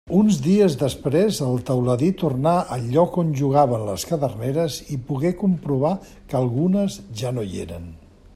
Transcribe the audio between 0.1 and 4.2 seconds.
Uns dies després el teuladí tornà al lloc on jugaven les